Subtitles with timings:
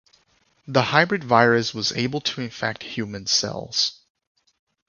[0.67, 3.99] The hybrid virus was able to infect human cells.